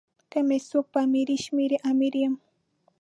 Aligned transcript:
که 0.31 0.39
می 0.47 0.59
څوک 0.69 0.85
په 0.93 0.99
امیری 1.05 1.37
شمېري 1.45 1.77
امیر 1.89 2.13
یم. 2.21 2.33